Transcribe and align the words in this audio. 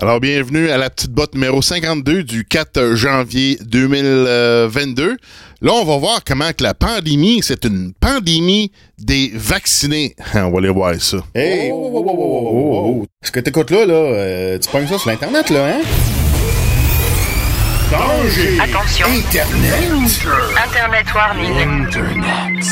Alors, 0.00 0.20
bienvenue 0.20 0.70
à 0.70 0.78
la 0.78 0.90
petite 0.90 1.10
botte 1.10 1.34
numéro 1.34 1.60
52 1.60 2.22
du 2.22 2.44
4 2.44 2.94
janvier 2.94 3.58
2022. 3.64 5.16
Là, 5.60 5.72
on 5.72 5.84
va 5.84 5.96
voir 5.96 6.20
comment 6.24 6.52
que 6.56 6.62
la 6.62 6.72
pandémie, 6.72 7.40
c'est 7.42 7.64
une 7.64 7.92
pandémie 7.98 8.70
des 8.96 9.32
vaccinés. 9.34 10.14
On 10.34 10.50
va 10.52 10.58
aller 10.58 10.68
voir 10.68 10.94
ça. 11.00 11.16
Hey! 11.34 11.72
Oh, 11.72 11.90
oh, 11.92 13.00
oh, 13.02 13.06
Ce 13.22 13.32
que 13.32 13.40
t'écoutes 13.40 13.72
là, 13.72 13.84
là, 13.86 13.94
euh, 13.94 14.58
tu 14.60 14.68
pognes 14.70 14.86
ça 14.86 14.98
sur 14.98 15.10
l'Internet, 15.10 15.50
là, 15.50 15.66
hein? 15.66 15.80
Danger! 17.90 18.60
Attention. 18.60 19.06
Internet! 19.08 19.72
Internet 20.62 21.14
warning. 21.14 21.56
Internet! 21.56 22.62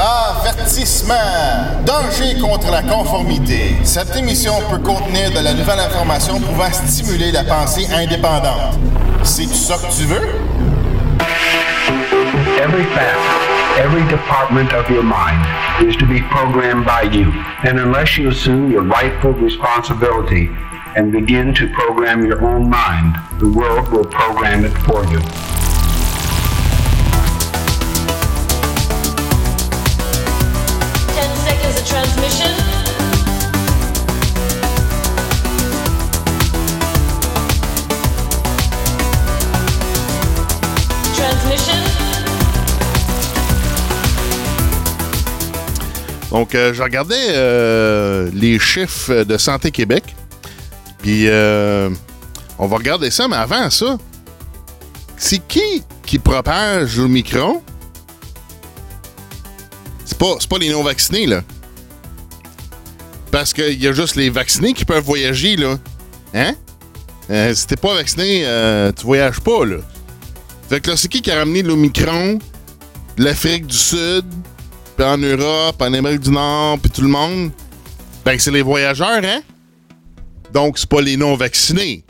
Avertissement! 0.00 1.84
Danger 1.84 2.40
contre 2.40 2.70
la 2.70 2.80
conformité. 2.80 3.76
Cette 3.84 4.16
émission 4.16 4.54
peut 4.70 4.78
contenir 4.78 5.30
de 5.32 5.40
la 5.44 5.52
nouvelle 5.52 5.80
information 5.80 6.40
pouvant 6.40 6.72
stimuler 6.72 7.30
la 7.30 7.44
pensée 7.44 7.86
indépendante. 7.92 8.78
C'est 9.22 9.48
ça 9.48 9.74
que 9.74 9.94
tu 9.94 10.04
veux? 10.04 10.28
Every 12.58 12.84
fact, 12.94 13.20
every 13.78 14.02
department 14.08 14.72
of 14.72 14.88
your 14.88 15.02
mind 15.02 15.44
is 15.86 15.94
to 15.98 16.06
be 16.06 16.22
programmed 16.30 16.86
by 16.86 17.02
you. 17.14 17.30
And 17.64 17.78
unless 17.78 18.16
you 18.16 18.30
assume 18.30 18.72
your 18.72 18.82
rightful 18.82 19.32
responsibility 19.34 20.48
and 20.96 21.12
begin 21.12 21.52
to 21.52 21.68
program 21.68 22.24
your 22.24 22.42
own 22.42 22.70
mind, 22.70 23.16
the 23.38 23.48
world 23.48 23.86
will 23.92 24.06
program 24.06 24.64
it 24.64 24.72
for 24.78 25.04
you. 25.04 25.20
Ten 31.14 31.30
seconds 31.44 31.76
of 31.80 31.86
transmission. 31.86 32.50
Transmission. 41.14 41.82
Donc, 46.30 46.54
euh, 46.54 46.72
je 46.72 46.82
regardais 46.82 47.14
euh, 47.34 48.30
les 48.32 48.58
chiffres 48.58 49.24
de 49.24 49.36
Santé 49.36 49.70
Québec. 49.70 50.16
Euh, 51.08 51.90
on 52.58 52.66
va 52.66 52.76
regarder 52.76 53.10
ça, 53.10 53.28
mais 53.28 53.36
avant 53.36 53.70
ça, 53.70 53.98
c'est 55.16 55.46
qui 55.46 55.82
qui 56.04 56.18
propage 56.18 56.98
le 56.98 57.08
micron? 57.08 57.62
C'est 60.04 60.18
pas, 60.18 60.36
c'est 60.38 60.48
pas 60.48 60.58
les 60.58 60.70
non-vaccinés, 60.70 61.26
là. 61.26 61.42
Parce 63.30 63.52
qu'il 63.52 63.82
y 63.82 63.86
a 63.86 63.92
juste 63.92 64.16
les 64.16 64.30
vaccinés 64.30 64.72
qui 64.72 64.84
peuvent 64.84 65.04
voyager, 65.04 65.56
là. 65.56 65.76
Hein? 66.34 66.54
Euh, 67.30 67.54
si 67.54 67.66
t'es 67.66 67.76
pas 67.76 67.94
vacciné, 67.94 68.42
euh, 68.44 68.92
tu 68.92 69.04
voyages 69.04 69.40
pas, 69.40 69.64
là. 69.64 69.78
Fait 70.68 70.80
que 70.80 70.90
là, 70.90 70.96
c'est 70.96 71.08
qui 71.08 71.20
qui 71.22 71.30
a 71.30 71.38
ramené 71.38 71.62
l'Omicron 71.62 72.38
de 73.16 73.24
l'Afrique 73.24 73.66
du 73.66 73.76
Sud, 73.76 74.24
puis 74.96 75.06
en 75.06 75.18
Europe, 75.18 75.80
en 75.80 75.92
Amérique 75.92 76.20
du 76.20 76.30
Nord, 76.30 76.78
puis 76.78 76.90
tout 76.90 77.02
le 77.02 77.08
monde? 77.08 77.50
Ben, 78.24 78.38
c'est 78.38 78.50
les 78.50 78.62
voyageurs, 78.62 79.20
hein? 79.24 79.40
Donc, 80.56 80.78
c'est 80.78 80.88
pas 80.88 81.02
les 81.02 81.18
non-vaccinés. 81.18 82.02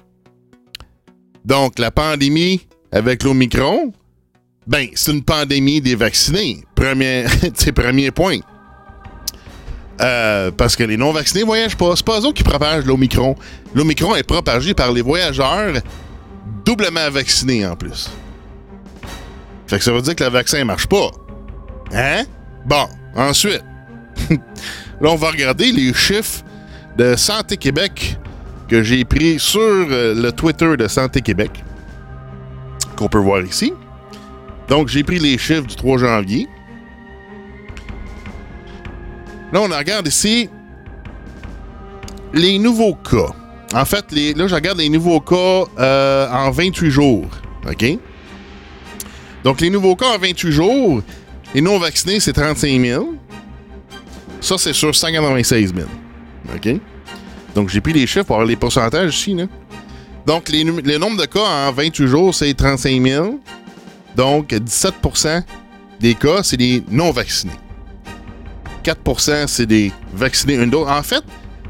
Donc, 1.44 1.80
la 1.80 1.90
pandémie 1.90 2.64
avec 2.92 3.24
l'Omicron, 3.24 3.92
ben, 4.68 4.86
c'est 4.94 5.10
une 5.10 5.24
pandémie 5.24 5.80
des 5.80 5.96
vaccinés. 5.96 6.62
Premier, 6.76 7.24
premier 7.74 8.12
point. 8.12 8.38
Euh, 10.00 10.52
parce 10.52 10.76
que 10.76 10.84
les 10.84 10.96
non-vaccinés 10.96 11.42
voyagent 11.42 11.76
pas. 11.76 11.96
C'est 11.96 12.06
pas 12.06 12.20
eux 12.20 12.32
qui 12.32 12.44
propagent 12.44 12.84
l'Omicron. 12.84 13.34
L'Omicron 13.74 14.14
est 14.14 14.22
propagé 14.22 14.74
par 14.74 14.92
les 14.92 15.02
voyageurs 15.02 15.80
doublement 16.64 17.10
vaccinés 17.10 17.66
en 17.66 17.74
plus. 17.74 18.08
Fait 19.66 19.78
que 19.78 19.82
ça 19.82 19.90
veut 19.90 20.02
dire 20.02 20.14
que 20.14 20.22
le 20.22 20.30
vaccin 20.30 20.64
marche 20.64 20.86
pas. 20.86 21.10
Hein? 21.92 22.22
Bon, 22.64 22.86
ensuite. 23.16 23.64
là, 24.30 25.10
on 25.10 25.16
va 25.16 25.32
regarder 25.32 25.72
les 25.72 25.92
chiffres 25.92 26.44
de 26.96 27.16
Santé 27.16 27.56
Québec 27.56 28.20
que 28.68 28.82
j'ai 28.82 29.04
pris 29.04 29.38
sur 29.38 29.60
euh, 29.60 30.14
le 30.14 30.32
Twitter 30.32 30.76
de 30.76 30.88
Santé 30.88 31.20
Québec. 31.20 31.64
Qu'on 32.96 33.08
peut 33.08 33.18
voir 33.18 33.42
ici. 33.42 33.72
Donc, 34.68 34.88
j'ai 34.88 35.02
pris 35.02 35.18
les 35.18 35.38
chiffres 35.38 35.66
du 35.66 35.76
3 35.76 35.98
janvier. 35.98 36.48
Là, 39.52 39.60
on 39.60 39.68
regarde 39.68 40.08
ici 40.08 40.50
les 42.34 42.58
nouveaux 42.58 42.94
cas. 42.94 43.32
En 43.74 43.84
fait, 43.84 44.04
là, 44.12 44.46
je 44.46 44.54
regarde 44.54 44.78
les 44.78 44.88
nouveaux 44.88 45.20
cas 45.20 45.64
euh, 45.78 46.28
en 46.30 46.50
28 46.50 46.90
jours. 46.90 47.26
OK? 47.68 47.98
Donc, 49.44 49.60
les 49.60 49.70
nouveaux 49.70 49.94
cas 49.94 50.16
en 50.16 50.18
28 50.18 50.50
jours, 50.50 51.02
les 51.54 51.60
non-vaccinés, 51.60 52.20
c'est 52.20 52.32
35 52.32 52.80
000. 52.80 53.14
Ça, 54.40 54.58
c'est 54.58 54.72
sur 54.72 54.94
196 54.94 55.74
000. 55.74 55.88
OK? 56.54 56.80
Donc, 57.56 57.70
j'ai 57.70 57.80
pris 57.80 57.94
les 57.94 58.06
chiffres 58.06 58.26
pour 58.26 58.36
avoir 58.36 58.46
les 58.46 58.54
pourcentages 58.54 59.18
ici. 59.18 59.32
Là. 59.32 59.46
Donc, 60.26 60.50
les, 60.50 60.62
le 60.62 60.98
nombre 60.98 61.16
de 61.16 61.24
cas 61.24 61.40
en 61.40 61.72
28 61.72 62.06
jours, 62.06 62.34
c'est 62.34 62.52
35 62.52 63.02
000. 63.02 63.40
Donc, 64.14 64.50
17% 64.50 65.42
des 65.98 66.14
cas, 66.14 66.42
c'est 66.42 66.58
des 66.58 66.84
non-vaccinés. 66.90 67.54
4% 68.84 69.46
c'est 69.46 69.64
des 69.64 69.90
vaccinés 70.12 70.56
une 70.56 70.68
dose. 70.68 70.86
En 70.86 71.02
fait, 71.02 71.24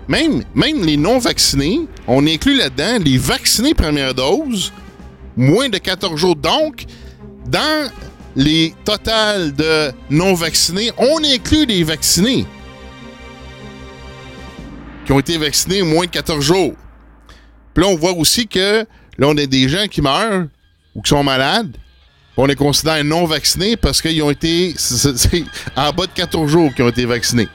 même, 0.08 0.42
même 0.56 0.84
les 0.84 0.96
non-vaccinés, 0.96 1.82
on 2.08 2.26
inclut 2.26 2.56
là-dedans 2.56 2.98
les 3.04 3.16
vaccinés 3.16 3.72
première 3.72 4.12
dose, 4.12 4.72
moins 5.36 5.68
de 5.68 5.78
14 5.78 6.16
jours. 6.16 6.34
Donc, 6.34 6.84
dans 7.46 7.88
les 8.34 8.74
totals 8.84 9.54
de 9.54 9.92
non-vaccinés, 10.10 10.90
on 10.98 11.22
inclut 11.22 11.64
les 11.64 11.84
vaccinés 11.84 12.44
qui 15.06 15.12
ont 15.12 15.20
été 15.20 15.38
vaccinés 15.38 15.82
moins 15.82 16.04
de 16.04 16.10
14 16.10 16.44
jours. 16.44 16.74
Puis 17.72 17.84
là, 17.84 17.90
on 17.90 17.96
voit 17.96 18.12
aussi 18.12 18.46
que 18.48 18.84
là, 19.16 19.28
on 19.28 19.36
a 19.38 19.46
des 19.46 19.68
gens 19.68 19.86
qui 19.86 20.02
meurent 20.02 20.46
ou 20.94 21.00
qui 21.00 21.10
sont 21.10 21.22
malades. 21.22 21.76
On 22.36 22.44
les 22.44 22.56
considère 22.56 23.02
non 23.04 23.24
vaccinés 23.24 23.76
parce 23.76 24.02
qu'ils 24.02 24.22
ont 24.22 24.30
été 24.30 24.74
en 25.76 25.92
bas 25.92 26.06
de 26.06 26.12
14 26.12 26.50
jours 26.50 26.74
qu'ils 26.74 26.84
ont 26.84 26.88
été 26.88 27.06
vaccinés. 27.06 27.48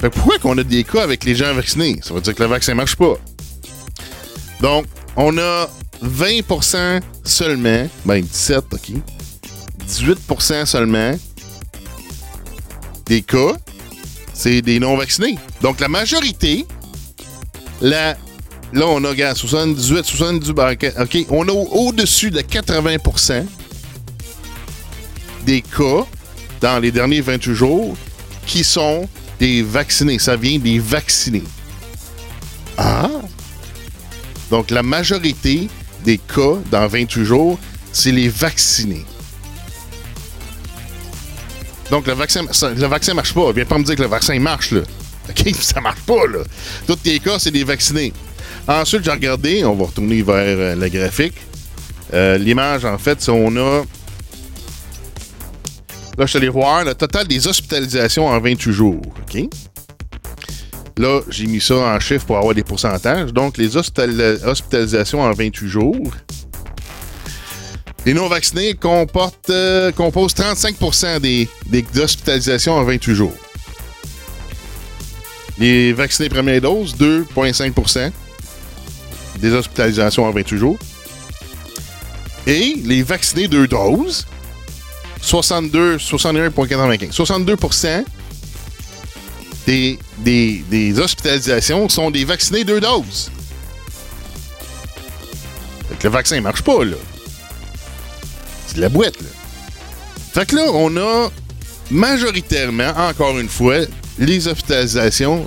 Fait 0.00 0.10
pourquoi 0.10 0.38
qu'on 0.38 0.56
a 0.58 0.62
des 0.64 0.84
cas 0.84 1.02
avec 1.02 1.24
les 1.24 1.34
gens 1.34 1.52
vaccinés? 1.54 2.00
Ça 2.02 2.12
veut 2.14 2.20
dire 2.20 2.34
que 2.34 2.42
le 2.42 2.48
vaccin 2.48 2.74
marche 2.74 2.96
pas. 2.96 3.14
Donc, 4.60 4.86
on 5.16 5.36
a 5.38 5.68
20% 6.04 7.00
seulement, 7.24 7.88
ben 8.04 8.20
17, 8.20 8.64
OK, 8.72 8.90
18% 9.88 10.66
seulement 10.66 11.12
des 13.06 13.22
cas, 13.22 13.52
c'est 14.34 14.60
des 14.62 14.78
non-vaccinés. 14.80 15.38
Donc, 15.62 15.80
la 15.80 15.88
majorité, 15.88 16.66
la, 17.80 18.16
là, 18.72 18.86
on 18.86 19.02
a, 19.04 19.08
regarde, 19.08 19.36
78, 19.36 20.04
70, 20.04 20.50
ben, 20.52 20.76
OK, 21.00 21.26
on 21.30 21.48
a 21.48 21.52
au- 21.52 21.88
au-dessus 21.88 22.30
de 22.30 22.40
80% 22.40 23.46
des 25.44 25.62
cas 25.62 26.04
dans 26.60 26.78
les 26.80 26.90
derniers 26.90 27.20
28 27.20 27.54
jours 27.54 27.96
qui 28.46 28.64
sont 28.64 29.08
des 29.38 29.62
vaccinés. 29.62 30.18
Ça 30.18 30.36
vient 30.36 30.58
des 30.58 30.78
vaccinés. 30.78 31.44
Ah! 32.76 33.08
Donc, 34.50 34.70
la 34.70 34.82
majorité 34.82 35.68
des 36.04 36.18
cas 36.18 36.58
dans 36.70 36.86
28 36.86 37.24
jours, 37.24 37.58
c'est 37.92 38.12
les 38.12 38.28
vaccinés. 38.28 39.04
Donc, 41.90 42.06
le 42.06 42.14
vaccin, 42.14 42.42
le 42.42 43.14
marche 43.14 43.34
pas. 43.34 43.52
Viens 43.52 43.64
pas 43.64 43.78
me 43.78 43.84
dire 43.84 43.96
que 43.96 44.02
le 44.02 44.08
vaccin 44.08 44.38
marche, 44.38 44.72
là. 44.72 44.80
OK? 45.30 45.54
Ça 45.60 45.80
marche 45.80 46.00
pas, 46.00 46.26
là. 46.26 46.40
Tous 46.86 46.96
tes 46.96 47.18
cas, 47.20 47.38
c'est 47.38 47.50
des 47.50 47.64
vaccinés. 47.64 48.12
Ensuite, 48.68 49.04
j'ai 49.04 49.10
regardé, 49.10 49.64
on 49.64 49.74
va 49.74 49.86
retourner 49.86 50.22
vers 50.22 50.34
euh, 50.36 50.74
le 50.74 50.88
graphique. 50.88 51.34
Euh, 52.14 52.38
L'image, 52.38 52.84
en 52.84 52.98
fait, 52.98 53.28
on 53.28 53.56
a. 53.56 53.84
Là, 56.18 56.24
je 56.24 56.30
suis 56.30 56.38
allé 56.38 56.48
voir 56.48 56.84
le 56.84 56.94
total 56.94 57.26
des 57.28 57.46
hospitalisations 57.46 58.26
en 58.26 58.40
28 58.40 58.72
jours. 58.72 59.02
OK? 59.20 59.42
Là, 60.98 61.20
j'ai 61.28 61.46
mis 61.46 61.60
ça 61.60 61.74
en 61.76 62.00
chiffre 62.00 62.24
pour 62.24 62.38
avoir 62.38 62.54
des 62.54 62.64
pourcentages. 62.64 63.32
Donc, 63.32 63.58
les 63.58 63.76
hospital- 63.76 64.40
hospitalisations 64.46 65.20
en 65.20 65.30
28 65.32 65.68
jours. 65.68 66.12
Les 68.06 68.14
non-vaccinés 68.14 68.74
euh, 69.50 69.92
composent 69.92 70.34
35 70.34 71.20
des, 71.20 71.48
des 71.66 71.84
hospitalisations 72.00 72.74
en 72.74 72.84
28 72.84 73.14
jours. 73.14 73.34
Les 75.58 75.92
vaccinés 75.92 76.28
première 76.28 76.60
dose, 76.60 76.94
2,5% 76.96 78.10
des 79.40 79.52
hospitalisations 79.52 80.24
en 80.24 80.30
28 80.30 80.56
jours. 80.56 80.78
Et 82.46 82.74
les 82.84 83.02
vaccinés 83.02 83.48
deux 83.48 83.66
doses, 83.66 84.26
62, 85.20 85.96
61,95. 85.96 87.12
62 87.12 87.56
des, 89.66 89.98
des, 90.18 90.98
hospitalisations 91.00 91.88
sont 91.88 92.10
des 92.10 92.24
vaccinés 92.24 92.64
deux 92.64 92.80
doses. 92.80 93.30
Le 96.02 96.10
vaccin 96.10 96.40
marche 96.40 96.62
pas, 96.62 96.84
là. 96.84 96.96
C'est 98.68 98.76
de 98.76 98.80
la 98.80 98.88
boîte, 98.88 99.20
là. 99.20 99.28
Fait 100.32 100.52
là, 100.52 100.66
on 100.72 100.96
a 100.96 101.30
majoritairement, 101.90 102.92
encore 102.96 103.38
une 103.38 103.48
fois, 103.48 103.78
les 104.18 104.46
hospitalisations. 104.46 105.46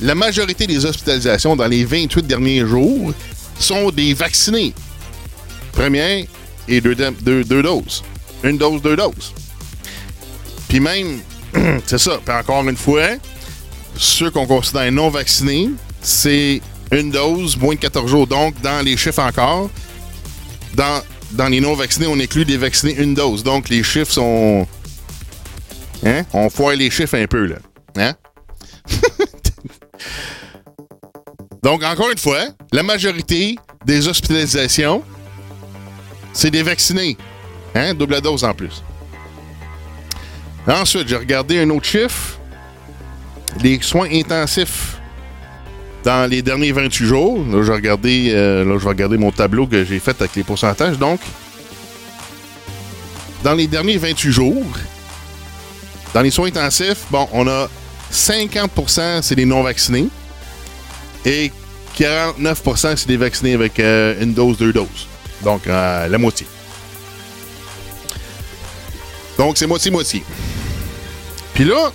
La 0.00 0.16
majorité 0.16 0.66
des 0.66 0.84
hospitalisations 0.84 1.54
dans 1.54 1.68
les 1.68 1.84
28 1.84 2.26
derniers 2.26 2.66
jours 2.66 3.12
sont 3.60 3.90
des 3.90 4.14
vaccinés. 4.14 4.74
Première 5.72 6.24
et 6.66 6.80
deux 6.80 7.62
doses. 7.62 8.02
Une 8.44 8.58
dose, 8.58 8.82
deux 8.82 8.96
doses. 8.96 9.32
Puis 10.68 10.80
même, 10.80 11.20
c'est 11.86 11.98
ça. 11.98 12.18
Puis 12.24 12.34
encore 12.34 12.68
une 12.68 12.76
fois, 12.76 13.08
ceux 13.96 14.30
qu'on 14.30 14.46
considère 14.46 14.90
non 14.90 15.10
vaccinés, 15.10 15.70
c'est 16.00 16.60
une 16.90 17.10
dose, 17.10 17.56
moins 17.56 17.74
de 17.74 17.80
14 17.80 18.10
jours. 18.10 18.26
Donc, 18.26 18.60
dans 18.60 18.84
les 18.84 18.96
chiffres 18.96 19.22
encore, 19.22 19.70
dans, 20.74 21.02
dans 21.32 21.48
les 21.48 21.60
non 21.60 21.74
vaccinés, 21.74 22.06
on 22.06 22.18
inclut 22.18 22.44
des 22.44 22.56
vaccinés 22.56 22.94
une 22.96 23.14
dose. 23.14 23.42
Donc, 23.42 23.68
les 23.68 23.82
chiffres 23.82 24.12
sont. 24.12 24.66
Hein? 26.04 26.24
On 26.32 26.50
foire 26.50 26.74
les 26.74 26.90
chiffres 26.90 27.16
un 27.16 27.26
peu, 27.26 27.46
là. 27.46 27.56
Hein? 27.96 28.14
Donc, 31.62 31.84
encore 31.84 32.10
une 32.10 32.18
fois, 32.18 32.40
la 32.72 32.82
majorité 32.82 33.56
des 33.84 34.08
hospitalisations, 34.08 35.04
c'est 36.32 36.50
des 36.50 36.62
vaccinés. 36.62 37.16
Hein? 37.74 37.94
Double 37.94 38.20
dose 38.20 38.44
en 38.44 38.54
plus. 38.54 38.82
Ensuite, 40.66 41.08
j'ai 41.08 41.16
regardé 41.16 41.58
un 41.58 41.70
autre 41.70 41.86
chiffre. 41.86 42.38
Les 43.62 43.80
soins 43.82 44.08
intensifs 44.10 44.98
dans 46.04 46.28
les 46.28 46.42
derniers 46.42 46.72
28 46.72 47.06
jours. 47.06 47.38
Là, 47.50 47.62
je 47.62 47.68
vais 47.68 47.74
regarder, 47.74 48.30
euh, 48.32 48.64
là, 48.64 48.78
je 48.78 48.84
vais 48.84 48.88
regarder 48.88 49.18
mon 49.18 49.30
tableau 49.30 49.66
que 49.66 49.84
j'ai 49.84 49.98
fait 49.98 50.18
avec 50.20 50.34
les 50.36 50.42
pourcentages. 50.42 50.98
Donc, 50.98 51.20
dans 53.42 53.54
les 53.54 53.66
derniers 53.66 53.98
28 53.98 54.32
jours, 54.32 54.66
dans 56.14 56.22
les 56.22 56.30
soins 56.30 56.48
intensifs, 56.48 57.06
bon, 57.10 57.28
on 57.32 57.46
a 57.48 57.68
50% 58.12 59.22
c'est 59.22 59.34
des 59.34 59.46
non-vaccinés 59.46 60.08
et 61.24 61.50
49% 61.98 62.96
c'est 62.96 63.08
des 63.08 63.16
vaccinés 63.16 63.54
avec 63.54 63.80
euh, 63.80 64.14
une 64.20 64.34
dose, 64.34 64.58
deux 64.58 64.72
doses. 64.72 65.08
Donc, 65.42 65.66
euh, 65.66 66.08
la 66.08 66.18
moitié. 66.18 66.46
Donc, 69.38 69.56
c'est 69.58 69.66
moitié-moitié. 69.66 70.22
Puis 71.54 71.64
là, 71.64 71.92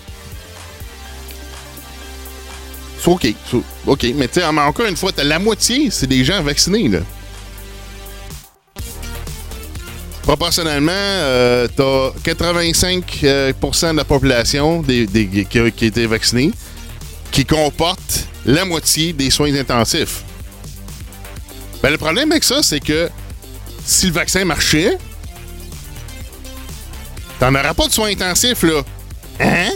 c'est 2.99 3.09
OK. 3.09 3.27
OK. 3.85 4.05
Mais 4.15 4.27
tu 4.27 4.39
sais, 4.39 4.45
encore 4.45 4.85
une 4.85 4.97
fois, 4.97 5.11
t'as 5.11 5.23
la 5.23 5.39
moitié, 5.39 5.89
c'est 5.91 6.07
des 6.07 6.23
gens 6.23 6.41
vaccinés, 6.41 6.87
là. 6.89 6.99
Proportionnellement, 10.23 10.91
euh, 10.93 11.67
t'as 11.73 12.11
85% 12.33 13.23
euh, 13.23 13.53
de 13.93 13.97
la 13.97 14.03
population 14.03 14.81
des- 14.81 15.07
qui, 15.49 15.59
a, 15.59 15.71
qui 15.71 15.85
a 15.85 15.87
été 15.87 16.05
vaccinée 16.05 16.51
qui 17.31 17.45
comporte 17.45 18.25
la 18.45 18.65
moitié 18.65 19.13
des 19.13 19.29
soins 19.29 19.53
intensifs. 19.55 20.23
Ben, 21.81 21.91
le 21.91 21.97
problème 21.97 22.31
avec 22.31 22.43
ça, 22.43 22.61
c'est 22.63 22.79
que 22.79 23.09
si 23.85 24.07
le 24.07 24.13
vaccin 24.13 24.43
marchait, 24.43 24.97
t'en 27.39 27.53
auras 27.53 27.73
pas 27.73 27.87
de 27.87 27.91
soins 27.91 28.09
intensifs, 28.09 28.63
là. 28.63 28.81
Hein? 29.39 29.71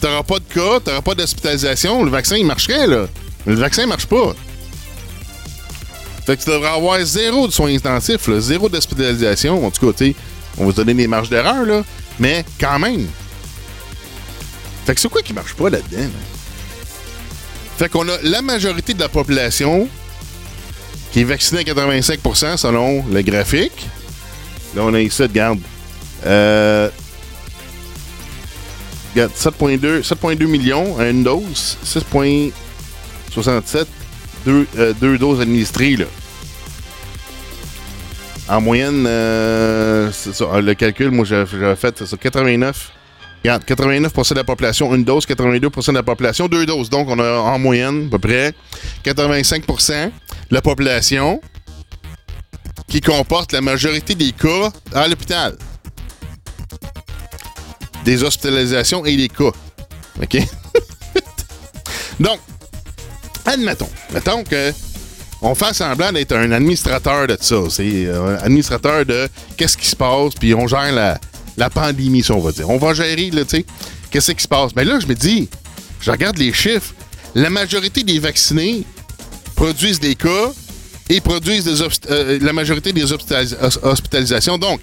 T'auras 0.00 0.22
pas 0.22 0.38
de 0.38 0.44
cas, 0.54 0.80
t'auras 0.80 1.02
pas 1.02 1.14
d'hospitalisation, 1.14 2.04
le 2.04 2.10
vaccin, 2.10 2.36
il 2.36 2.46
marcherait, 2.46 2.86
là. 2.86 3.06
Mais 3.46 3.54
le 3.54 3.60
vaccin 3.60 3.86
marche 3.86 4.06
pas. 4.06 4.34
Fait 6.26 6.36
que 6.36 6.42
tu 6.42 6.50
devrais 6.50 6.70
avoir 6.70 7.02
zéro 7.04 7.46
de 7.46 7.52
soins 7.52 7.74
intensifs, 7.74 8.28
là, 8.28 8.40
zéro 8.40 8.68
d'hospitalisation. 8.68 9.66
En 9.66 9.70
tout 9.70 9.92
cas, 9.92 10.04
on 10.58 10.66
va 10.66 10.70
se 10.70 10.76
donner 10.76 10.94
des 10.94 11.06
marges 11.06 11.30
d'erreur, 11.30 11.64
là. 11.66 11.82
Mais 12.18 12.44
quand 12.58 12.78
même. 12.78 13.08
Fait 14.86 14.94
que 14.94 15.00
c'est 15.00 15.08
quoi 15.08 15.22
qui 15.22 15.32
marche 15.32 15.54
pas 15.54 15.70
là-dedans, 15.70 16.02
là? 16.02 16.08
Fait 17.78 17.88
qu'on 17.88 18.06
a 18.08 18.18
la 18.22 18.42
majorité 18.42 18.92
de 18.92 19.00
la 19.00 19.08
population 19.08 19.88
qui 21.12 21.22
est 21.22 21.24
vaccinée 21.24 21.60
à 21.60 21.64
85% 21.64 22.58
selon 22.58 23.04
le 23.10 23.22
graphique. 23.22 23.88
Là, 24.74 24.82
on 24.84 24.92
a 24.92 25.00
ici, 25.00 25.22
regarde. 25.22 25.60
Euh, 26.26 26.90
regarde, 29.14 29.32
7,2 29.32 30.02
7,2 30.02 30.46
millions 30.46 30.98
à 30.98 31.08
une 31.08 31.22
dose, 31.22 31.78
6,67, 31.84 33.86
deux, 34.44 34.66
euh, 34.78 34.92
deux 35.00 35.18
doses 35.18 35.40
administrées, 35.40 35.96
là. 35.96 36.06
En 38.48 38.60
moyenne, 38.60 39.04
euh, 39.06 40.10
le 40.60 40.74
calcul, 40.74 41.12
moi, 41.12 41.24
j'avais 41.24 41.76
fait 41.76 41.94
c'est 41.98 42.06
ça, 42.06 42.16
89. 42.16 42.90
Regarde, 43.42 43.64
89% 43.64 44.30
de 44.30 44.34
la 44.34 44.44
population, 44.44 44.94
une 44.94 45.04
dose, 45.04 45.24
82% 45.24 45.92
de 45.92 45.96
la 45.96 46.02
population, 46.02 46.48
deux 46.48 46.66
doses. 46.66 46.90
Donc, 46.90 47.08
on 47.08 47.18
a 47.18 47.38
en 47.38 47.58
moyenne, 47.58 48.08
à 48.08 48.10
peu 48.10 48.18
près, 48.18 48.52
85% 49.04 50.06
de 50.06 50.54
la 50.54 50.60
population 50.60 51.40
qui 52.88 53.00
comporte 53.00 53.52
la 53.52 53.60
majorité 53.60 54.14
des 54.14 54.32
cas 54.32 54.70
à 54.92 55.08
l'hôpital. 55.08 55.56
Des 58.04 58.22
hospitalisations 58.22 59.04
et 59.04 59.16
des 59.16 59.28
cas. 59.28 59.50
OK? 60.22 60.36
Donc, 62.20 62.38
admettons, 63.46 63.88
mettons 64.12 64.44
que 64.44 64.72
on 65.42 65.54
fait 65.54 65.72
semblant 65.72 66.12
d'être 66.12 66.32
un 66.32 66.52
administrateur 66.52 67.26
de 67.26 67.36
ça. 67.40 67.56
C'est 67.70 68.06
euh, 68.06 68.36
un 68.36 68.44
administrateur 68.44 69.06
de 69.06 69.28
qu'est-ce 69.56 69.76
qui 69.76 69.86
se 69.86 69.96
passe, 69.96 70.34
puis 70.38 70.54
on 70.54 70.66
gère 70.66 70.92
la, 70.92 71.70
pandémie, 71.70 72.22
si 72.22 72.30
on 72.30 72.40
va 72.40 72.52
dire. 72.52 72.68
On 72.68 72.76
va 72.78 72.92
gérer, 72.94 73.30
là, 73.30 73.42
tu 73.44 73.56
sais, 73.58 73.64
qu'est-ce 74.10 74.32
qui 74.32 74.42
se 74.42 74.48
passe. 74.48 74.72
Mais 74.76 74.84
là, 74.84 74.98
je 75.00 75.06
me 75.06 75.14
dis, 75.14 75.48
je 76.00 76.10
regarde 76.10 76.36
les 76.36 76.52
chiffres, 76.52 76.92
la 77.34 77.48
majorité 77.48 78.02
des 78.02 78.18
vaccinés 78.18 78.84
produisent 79.56 80.00
des 80.00 80.14
cas 80.14 80.52
et 81.08 81.20
produisent 81.20 81.64
des 81.64 81.82
euh, 82.10 82.38
la 82.42 82.52
majorité 82.52 82.92
des 82.92 83.10
hospitalis- 83.10 83.56
hos- 83.62 83.78
hospitalisations. 83.82 84.58
Donc, 84.58 84.80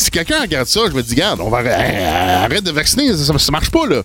si 0.00 0.10
quelqu'un 0.10 0.40
regarde 0.40 0.66
ça, 0.66 0.80
je 0.88 0.92
me 0.92 1.02
dis, 1.02 1.14
regarde, 1.14 1.40
on 1.40 1.50
va 1.50 1.58
arrête 1.58 2.64
de 2.64 2.70
vacciner, 2.70 3.14
ça, 3.14 3.38
ça 3.38 3.52
marche 3.52 3.70
pas, 3.70 3.86
là. 3.86 4.02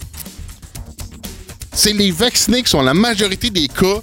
C'est 1.73 1.93
les 1.93 2.11
vaccinés 2.11 2.63
qui 2.63 2.69
sont 2.69 2.81
la 2.81 2.93
majorité 2.93 3.49
des 3.49 3.67
cas 3.67 4.01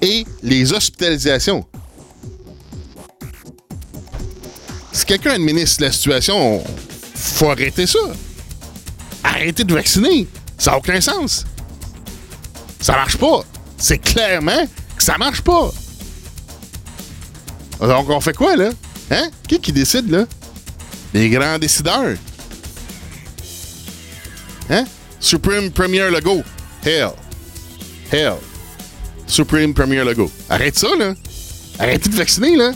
et 0.00 0.24
les 0.42 0.72
hospitalisations. 0.72 1.64
Si 4.92 5.04
quelqu'un 5.04 5.32
administre 5.32 5.82
la 5.82 5.92
situation, 5.92 6.62
faut 7.14 7.50
arrêter 7.50 7.86
ça. 7.86 7.98
Arrêtez 9.22 9.64
de 9.64 9.74
vacciner. 9.74 10.26
Ça 10.56 10.72
n'a 10.72 10.78
aucun 10.78 11.00
sens. 11.00 11.44
Ça 12.80 12.92
marche 12.92 13.16
pas. 13.16 13.44
C'est 13.76 13.98
clairement 13.98 14.66
que 14.96 15.02
ça 15.02 15.18
marche 15.18 15.42
pas. 15.42 15.70
Donc, 17.80 18.08
on 18.08 18.20
fait 18.20 18.34
quoi, 18.34 18.56
là? 18.56 18.70
Hein? 19.10 19.28
Qui 19.46 19.58
qui 19.58 19.72
décide, 19.72 20.10
là? 20.10 20.26
Les 21.14 21.30
grands 21.30 21.58
décideurs. 21.58 22.16
Hein? 24.68 24.84
Supreme 25.20 25.70
Premier 25.70 26.10
Logo. 26.10 26.42
Hell. 26.84 27.12
Hell. 28.12 28.34
Supreme 29.28 29.72
Premier 29.72 30.02
Logo. 30.02 30.28
Arrête 30.50 30.76
ça, 30.76 30.88
là. 30.98 31.14
Arrêtez 31.78 32.08
de 32.08 32.16
vacciner, 32.16 32.56
là. 32.56 32.72